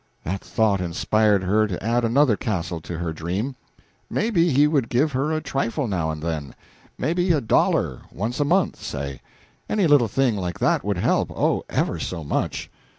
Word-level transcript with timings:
That 0.23 0.41
thought 0.43 0.81
inspired 0.81 1.43
her 1.43 1.67
to 1.67 1.83
add 1.83 2.03
another 2.03 2.35
castle 2.35 2.81
to 2.81 2.97
her 2.97 3.13
dream: 3.13 3.55
maybe 4.09 4.49
he 4.49 4.65
would 4.65 4.89
give 4.89 5.11
her 5.11 5.31
a 5.31 5.41
trifle 5.43 5.87
now 5.87 6.09
and 6.09 6.23
then 6.23 6.55
maybe 6.97 7.31
a 7.31 7.39
dollar, 7.39 8.01
once 8.11 8.39
a 8.39 8.43
month, 8.45 8.77
say; 8.81 9.21
any 9.69 9.85
little 9.85 10.07
thing 10.07 10.35
like 10.35 10.57
that 10.59 10.83
would 10.83 10.97
help, 10.97 11.29
oh, 11.35 11.63
ever 11.69 11.99
so 11.99 12.23
much. 12.23 12.71